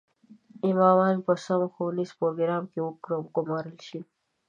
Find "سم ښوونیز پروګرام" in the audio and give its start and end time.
1.45-2.63